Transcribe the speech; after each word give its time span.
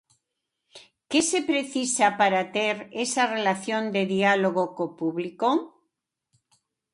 Que 1.09 1.21
se 1.29 1.39
precisa 1.51 2.07
para 2.19 2.41
ter 2.55 2.75
esa 3.05 3.23
relación 3.35 3.83
de 3.95 4.03
diálogo 4.15 4.63
co 4.75 4.85
público? 4.99 5.49